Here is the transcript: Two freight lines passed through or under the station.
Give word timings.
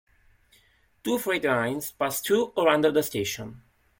Two 1.03 1.19
freight 1.19 1.43
lines 1.43 1.91
passed 1.91 2.25
through 2.25 2.53
or 2.57 2.69
under 2.69 2.91
the 2.91 3.03
station. 3.03 3.61